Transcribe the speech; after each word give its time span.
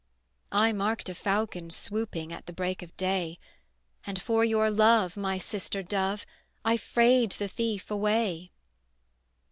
"I 0.55 0.73
marked 0.73 1.09
a 1.09 1.13
falcon 1.13 1.69
swooping 1.69 2.33
At 2.33 2.47
the 2.47 2.53
break 2.53 2.81
of 2.81 2.97
day: 2.97 3.37
And 4.03 4.19
for 4.19 4.43
your 4.43 4.71
love, 4.71 5.15
my 5.15 5.37
sister 5.37 5.83
dove, 5.83 6.25
I 6.65 6.75
'frayed 6.75 7.33
the 7.33 7.47
thief 7.47 7.91
away." 7.91 8.49